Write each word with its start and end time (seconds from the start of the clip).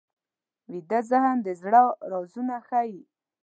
ویده 0.71 0.99
ذهن 1.11 1.37
د 1.45 1.47
زړه 1.61 1.81
رازونه 2.11 2.55
ښيي 2.67 3.01